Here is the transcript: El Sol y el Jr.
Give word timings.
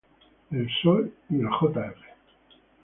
El 0.49 0.67
Sol 0.81 1.13
y 1.29 1.41
el 1.41 1.47
Jr. 1.47 1.93